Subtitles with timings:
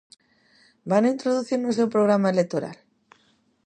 [0.89, 2.77] ¿Vano introducir no seu programa electoral?